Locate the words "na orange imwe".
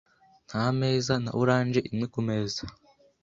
1.23-2.05